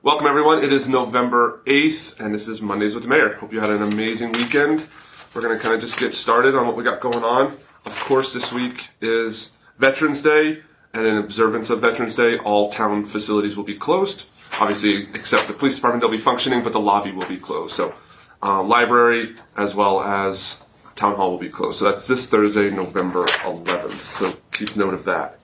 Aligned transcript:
Welcome, 0.00 0.28
everyone. 0.28 0.62
It 0.62 0.72
is 0.72 0.88
November 0.88 1.60
8th, 1.66 2.20
and 2.20 2.32
this 2.32 2.46
is 2.46 2.62
Mondays 2.62 2.94
with 2.94 3.02
the 3.02 3.08
Mayor. 3.08 3.32
Hope 3.32 3.52
you 3.52 3.58
had 3.58 3.70
an 3.70 3.82
amazing 3.82 4.30
weekend. 4.30 4.86
We're 5.34 5.42
going 5.42 5.56
to 5.56 5.60
kind 5.60 5.74
of 5.74 5.80
just 5.80 5.98
get 5.98 6.14
started 6.14 6.54
on 6.54 6.68
what 6.68 6.76
we 6.76 6.84
got 6.84 7.00
going 7.00 7.24
on. 7.24 7.56
Of 7.84 7.96
course, 7.96 8.32
this 8.32 8.52
week 8.52 8.90
is 9.00 9.54
Veterans 9.78 10.22
Day, 10.22 10.62
and 10.94 11.04
in 11.04 11.16
observance 11.16 11.70
of 11.70 11.80
Veterans 11.80 12.14
Day, 12.14 12.38
all 12.38 12.70
town 12.70 13.06
facilities 13.06 13.56
will 13.56 13.64
be 13.64 13.74
closed. 13.74 14.26
Obviously, 14.60 15.08
except 15.14 15.48
the 15.48 15.52
police 15.52 15.74
department, 15.74 16.00
they'll 16.00 16.12
be 16.12 16.16
functioning, 16.16 16.62
but 16.62 16.72
the 16.72 16.80
lobby 16.80 17.10
will 17.10 17.26
be 17.26 17.36
closed. 17.36 17.74
So, 17.74 17.92
uh, 18.40 18.62
library 18.62 19.34
as 19.56 19.74
well 19.74 20.00
as 20.00 20.62
town 20.94 21.16
hall 21.16 21.32
will 21.32 21.38
be 21.38 21.48
closed. 21.48 21.80
So 21.80 21.86
that's 21.86 22.06
this 22.06 22.28
Thursday, 22.28 22.70
November 22.70 23.24
11th. 23.26 23.98
So 23.98 24.32
keep 24.52 24.76
note 24.76 24.94
of 24.94 25.04
that. 25.06 25.40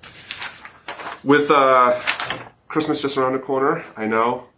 With 1.25 1.51
uh, 1.51 1.99
Christmas 2.75 3.01
just 3.01 3.17
around 3.17 3.35
the 3.35 3.39
corner, 3.39 3.85
I 3.97 4.07
know 4.07 4.49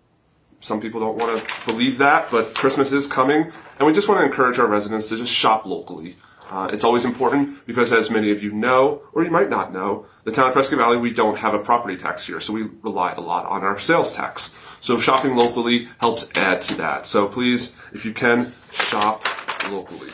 some 0.60 0.80
people 0.80 1.00
don't 1.00 1.18
want 1.18 1.38
to 1.38 1.66
believe 1.66 1.98
that, 1.98 2.30
but 2.30 2.54
Christmas 2.54 2.90
is 2.90 3.06
coming, 3.06 3.52
and 3.78 3.86
we 3.86 3.92
just 3.92 4.08
want 4.08 4.22
to 4.22 4.24
encourage 4.24 4.58
our 4.58 4.66
residents 4.66 5.10
to 5.10 5.18
just 5.18 5.30
shop 5.30 5.66
locally. 5.66 6.16
Uh, 6.48 6.70
it's 6.72 6.82
always 6.82 7.04
important 7.04 7.66
because, 7.66 7.92
as 7.92 8.10
many 8.10 8.30
of 8.30 8.42
you 8.42 8.52
know, 8.52 9.02
or 9.12 9.22
you 9.22 9.30
might 9.30 9.50
not 9.50 9.70
know, 9.70 10.06
the 10.24 10.32
town 10.32 10.46
of 10.46 10.54
Prescott 10.54 10.78
Valley, 10.78 10.96
we 10.96 11.12
don't 11.12 11.36
have 11.36 11.52
a 11.52 11.58
property 11.58 11.94
tax 11.94 12.26
here, 12.26 12.40
so 12.40 12.54
we 12.54 12.62
rely 12.82 13.12
a 13.12 13.20
lot 13.20 13.44
on 13.44 13.62
our 13.62 13.78
sales 13.78 14.14
tax. 14.14 14.50
So 14.80 14.98
shopping 14.98 15.36
locally 15.36 15.86
helps 15.98 16.34
add 16.38 16.62
to 16.62 16.74
that. 16.76 17.04
So 17.04 17.28
please, 17.28 17.76
if 17.92 18.06
you 18.06 18.14
can, 18.14 18.46
shop 18.72 19.26
locally. 19.68 20.08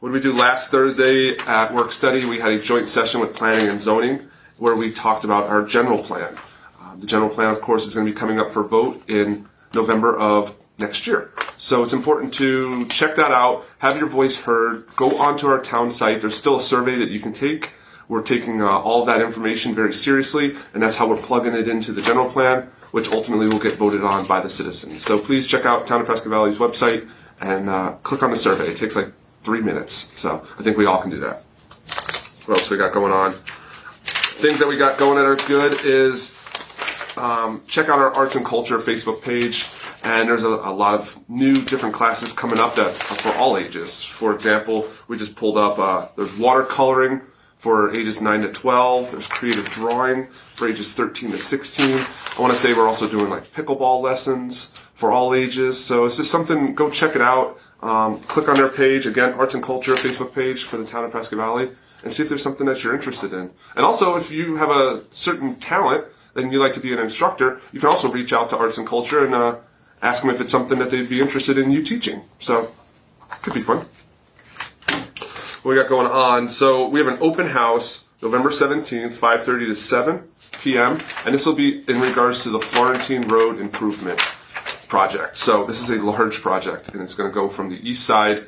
What 0.00 0.08
did 0.08 0.14
we 0.14 0.20
do 0.20 0.32
last 0.32 0.70
Thursday 0.70 1.36
at 1.40 1.74
work 1.74 1.92
study? 1.92 2.24
We 2.24 2.40
had 2.40 2.52
a 2.52 2.58
joint 2.58 2.88
session 2.88 3.20
with 3.20 3.34
planning 3.34 3.68
and 3.68 3.78
zoning 3.78 4.30
where 4.62 4.76
we 4.76 4.92
talked 4.92 5.24
about 5.24 5.48
our 5.48 5.64
general 5.64 6.00
plan. 6.00 6.36
Uh, 6.80 6.94
the 6.94 7.06
general 7.06 7.28
plan, 7.28 7.50
of 7.50 7.60
course, 7.60 7.84
is 7.84 7.96
going 7.96 8.06
to 8.06 8.12
be 8.12 8.16
coming 8.16 8.38
up 8.38 8.52
for 8.52 8.62
vote 8.62 9.02
in 9.10 9.44
November 9.74 10.16
of 10.16 10.54
next 10.78 11.04
year. 11.08 11.32
So 11.56 11.82
it's 11.82 11.92
important 11.92 12.32
to 12.34 12.86
check 12.86 13.16
that 13.16 13.32
out, 13.32 13.66
have 13.78 13.96
your 13.96 14.06
voice 14.06 14.36
heard, 14.36 14.86
go 14.94 15.18
onto 15.18 15.48
our 15.48 15.60
town 15.64 15.90
site. 15.90 16.20
There's 16.20 16.36
still 16.36 16.54
a 16.54 16.60
survey 16.60 16.96
that 17.00 17.08
you 17.08 17.18
can 17.18 17.32
take. 17.32 17.72
We're 18.06 18.22
taking 18.22 18.62
uh, 18.62 18.68
all 18.68 19.04
that 19.06 19.20
information 19.20 19.74
very 19.74 19.92
seriously, 19.92 20.54
and 20.74 20.80
that's 20.80 20.94
how 20.94 21.08
we're 21.08 21.20
plugging 21.20 21.56
it 21.56 21.68
into 21.68 21.92
the 21.92 22.00
general 22.00 22.30
plan, 22.30 22.70
which 22.92 23.10
ultimately 23.10 23.48
will 23.48 23.58
get 23.58 23.74
voted 23.74 24.04
on 24.04 24.28
by 24.28 24.40
the 24.40 24.48
citizens. 24.48 25.02
So 25.02 25.18
please 25.18 25.48
check 25.48 25.66
out 25.66 25.88
Town 25.88 26.02
of 26.02 26.06
Prescott 26.06 26.30
Valley's 26.30 26.58
website 26.58 27.08
and 27.40 27.68
uh, 27.68 27.96
click 28.04 28.22
on 28.22 28.30
the 28.30 28.36
survey. 28.36 28.68
It 28.68 28.76
takes 28.76 28.94
like 28.94 29.08
three 29.42 29.60
minutes. 29.60 30.08
So 30.14 30.46
I 30.56 30.62
think 30.62 30.76
we 30.76 30.86
all 30.86 31.02
can 31.02 31.10
do 31.10 31.18
that. 31.18 31.42
What 32.46 32.60
else 32.60 32.70
we 32.70 32.76
got 32.76 32.92
going 32.92 33.12
on? 33.12 33.34
Things 34.42 34.58
that 34.58 34.66
we 34.66 34.76
got 34.76 34.98
going 34.98 35.18
that 35.18 35.24
are 35.24 35.36
good 35.46 35.84
is 35.84 36.36
um, 37.16 37.62
check 37.68 37.88
out 37.88 38.00
our 38.00 38.12
arts 38.12 38.34
and 38.34 38.44
culture 38.44 38.80
Facebook 38.80 39.22
page. 39.22 39.68
And 40.02 40.28
there's 40.28 40.42
a, 40.42 40.48
a, 40.48 40.74
lot 40.74 40.94
of 40.94 41.16
new 41.30 41.62
different 41.62 41.94
classes 41.94 42.32
coming 42.32 42.58
up 42.58 42.74
that 42.74 42.92
for 42.92 43.32
all 43.34 43.56
ages. 43.56 44.02
For 44.02 44.34
example, 44.34 44.88
we 45.06 45.16
just 45.16 45.36
pulled 45.36 45.56
up, 45.56 45.78
uh, 45.78 46.08
there's 46.16 46.32
watercoloring 46.32 47.22
for 47.58 47.94
ages 47.94 48.20
9 48.20 48.42
to 48.42 48.48
12. 48.48 49.12
There's 49.12 49.28
creative 49.28 49.66
drawing 49.66 50.26
for 50.26 50.68
ages 50.68 50.92
13 50.92 51.30
to 51.30 51.38
16. 51.38 52.04
I 52.36 52.40
want 52.42 52.52
to 52.52 52.58
say 52.58 52.74
we're 52.74 52.88
also 52.88 53.08
doing 53.08 53.30
like 53.30 53.52
pickleball 53.52 54.02
lessons 54.02 54.72
for 54.94 55.12
all 55.12 55.34
ages. 55.34 55.78
So 55.78 56.04
it's 56.04 56.16
just 56.16 56.32
something, 56.32 56.74
go 56.74 56.90
check 56.90 57.14
it 57.14 57.22
out. 57.22 57.60
Um, 57.80 58.18
click 58.22 58.48
on 58.48 58.56
their 58.56 58.68
page, 58.68 59.06
again, 59.06 59.34
Arts 59.34 59.54
and 59.54 59.62
Culture 59.62 59.94
Facebook 59.94 60.34
page 60.34 60.64
for 60.64 60.78
the 60.78 60.84
town 60.84 61.04
of 61.04 61.12
Prescott 61.12 61.38
Valley, 61.38 61.70
and 62.02 62.12
see 62.12 62.22
if 62.22 62.28
there's 62.28 62.42
something 62.42 62.66
that 62.66 62.82
you're 62.82 62.94
interested 62.94 63.32
in. 63.32 63.50
And 63.76 63.84
also, 63.84 64.16
if 64.16 64.30
you 64.30 64.56
have 64.56 64.70
a 64.70 65.04
certain 65.10 65.56
talent 65.56 66.04
and 66.34 66.52
you 66.52 66.58
like 66.58 66.74
to 66.74 66.80
be 66.80 66.92
an 66.92 66.98
instructor, 66.98 67.60
you 67.72 67.80
can 67.80 67.88
also 67.88 68.10
reach 68.10 68.32
out 68.32 68.50
to 68.50 68.56
Arts 68.56 68.78
and 68.78 68.86
Culture 68.86 69.24
and 69.24 69.34
uh, 69.34 69.56
ask 70.02 70.22
them 70.22 70.30
if 70.30 70.40
it's 70.40 70.52
something 70.52 70.78
that 70.78 70.90
they'd 70.90 71.08
be 71.08 71.20
interested 71.20 71.58
in 71.58 71.70
you 71.70 71.82
teaching. 71.82 72.22
So, 72.38 72.70
could 73.42 73.54
be 73.54 73.62
fun. 73.62 73.86
What 75.62 75.70
we 75.70 75.76
got 75.76 75.88
going 75.88 76.08
on? 76.08 76.48
So 76.48 76.88
we 76.88 76.98
have 76.98 77.08
an 77.08 77.18
open 77.20 77.46
house 77.46 78.04
November 78.20 78.50
17th, 78.50 79.14
5:30 79.14 79.68
to 79.68 79.76
7 79.76 80.22
p.m. 80.60 81.00
And 81.24 81.34
this 81.34 81.46
will 81.46 81.54
be 81.54 81.84
in 81.88 82.00
regards 82.00 82.42
to 82.42 82.50
the 82.50 82.60
Florentine 82.60 83.28
Road 83.28 83.60
improvement 83.60 84.18
project. 84.88 85.36
So 85.36 85.64
this 85.64 85.80
is 85.80 85.90
a 85.90 86.02
large 86.02 86.40
project, 86.42 86.88
and 86.88 87.00
it's 87.00 87.14
going 87.14 87.30
to 87.30 87.34
go 87.34 87.48
from 87.48 87.70
the 87.70 87.88
east 87.88 88.04
side 88.04 88.46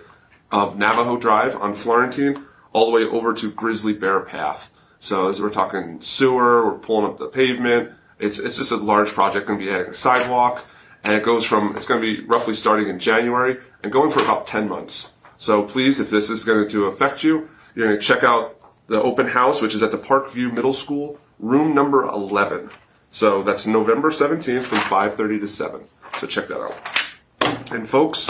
of 0.50 0.76
Navajo 0.76 1.16
Drive 1.16 1.56
on 1.56 1.72
Florentine 1.72 2.44
all 2.74 2.84
the 2.84 2.92
way 2.92 3.04
over 3.04 3.32
to 3.32 3.50
Grizzly 3.50 3.94
Bear 3.94 4.20
Path. 4.20 4.70
So 4.98 5.28
as 5.28 5.40
we're 5.40 5.50
talking 5.50 6.00
sewer, 6.02 6.66
we're 6.66 6.78
pulling 6.78 7.06
up 7.06 7.18
the 7.18 7.28
pavement. 7.28 7.92
It's 8.18 8.38
it's 8.38 8.58
just 8.58 8.72
a 8.72 8.76
large 8.76 9.10
project. 9.10 9.46
Going 9.46 9.58
to 9.58 9.64
be 9.64 9.70
adding 9.70 9.88
a 9.88 9.94
sidewalk, 9.94 10.64
and 11.02 11.14
it 11.14 11.22
goes 11.22 11.44
from 11.44 11.74
it's 11.76 11.86
going 11.86 12.02
to 12.02 12.06
be 12.06 12.26
roughly 12.26 12.54
starting 12.54 12.88
in 12.88 12.98
January 12.98 13.56
and 13.82 13.90
going 13.90 14.10
for 14.10 14.22
about 14.22 14.46
10 14.46 14.68
months. 14.68 15.08
So 15.38 15.62
please, 15.62 16.00
if 16.00 16.10
this 16.10 16.30
is 16.30 16.44
going 16.44 16.68
to 16.70 16.86
affect 16.86 17.22
you, 17.22 17.48
you're 17.74 17.86
going 17.86 17.98
to 17.98 18.06
check 18.06 18.24
out 18.24 18.60
the 18.86 19.00
open 19.02 19.26
house, 19.26 19.60
which 19.60 19.74
is 19.74 19.82
at 19.82 19.90
the 19.90 19.98
Parkview 19.98 20.52
Middle 20.52 20.72
School, 20.72 21.18
room 21.38 21.74
number 21.74 22.02
11. 22.04 22.70
So 23.10 23.42
that's 23.42 23.66
November 23.66 24.10
17th 24.10 24.64
from 24.64 24.78
5:30 24.78 25.40
to 25.40 25.46
7. 25.46 25.80
So 26.18 26.26
check 26.26 26.48
that 26.48 26.60
out. 26.60 26.74
And 27.70 27.88
folks, 27.88 28.28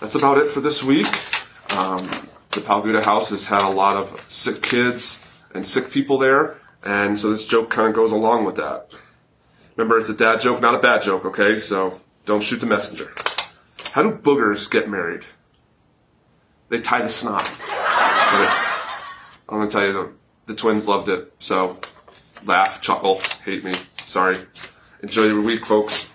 that's 0.00 0.14
about 0.14 0.38
it 0.38 0.50
for 0.50 0.60
this 0.60 0.82
week. 0.82 1.06
Um, 1.72 2.08
the 2.56 2.62
Palguta 2.62 3.04
House 3.04 3.30
has 3.30 3.44
had 3.44 3.62
a 3.62 3.68
lot 3.68 3.96
of 3.96 4.24
sick 4.28 4.62
kids 4.62 5.20
and 5.54 5.64
sick 5.66 5.90
people 5.90 6.18
there, 6.18 6.58
and 6.84 7.18
so 7.18 7.30
this 7.30 7.46
joke 7.46 7.70
kind 7.70 7.88
of 7.88 7.94
goes 7.94 8.12
along 8.12 8.44
with 8.44 8.56
that. 8.56 8.90
Remember, 9.76 9.98
it's 9.98 10.08
a 10.08 10.14
dad 10.14 10.40
joke, 10.40 10.60
not 10.60 10.74
a 10.74 10.78
bad 10.78 11.02
joke, 11.02 11.24
okay? 11.26 11.58
So 11.58 12.00
don't 12.24 12.42
shoot 12.42 12.60
the 12.60 12.66
messenger. 12.66 13.12
How 13.92 14.02
do 14.02 14.10
boogers 14.10 14.70
get 14.70 14.88
married? 14.88 15.22
They 16.68 16.80
tie 16.80 17.02
the 17.02 17.08
snot. 17.08 17.48
I'm 19.48 19.58
gonna 19.58 19.70
tell 19.70 19.86
you, 19.86 19.92
the, 19.92 20.12
the 20.46 20.54
twins 20.54 20.88
loved 20.88 21.08
it. 21.08 21.32
So 21.38 21.78
laugh, 22.44 22.80
chuckle, 22.80 23.20
hate 23.44 23.64
me. 23.64 23.74
Sorry. 24.06 24.38
Enjoy 25.02 25.24
your 25.24 25.42
week, 25.42 25.66
folks. 25.66 26.10